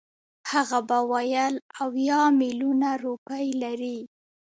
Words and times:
هغه 0.51 0.79
به 0.89 0.99
ویل 1.11 1.55
اویا 1.83 2.21
میلیونه 2.41 2.89
روپۍ 3.05 3.47
لري. 3.63 3.97